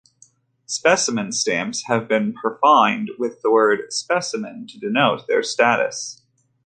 Specimen 0.65 1.31
stamps 1.31 1.85
have 1.85 2.05
often 2.05 2.07
been 2.07 2.33
perfinned 2.33 3.09
with 3.19 3.43
the 3.43 3.51
word 3.51 3.93
"specimen" 3.93 4.65
to 4.69 4.79
denote 4.79 5.27
their 5.27 5.43
status. 5.43 6.23